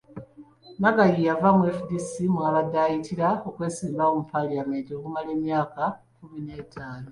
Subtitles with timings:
[0.79, 7.09] Naggayi yava mu FDC, mw'abadde ayitira okwesimbawo mu Paalamenti okumala emyaka kkumi n'etaano.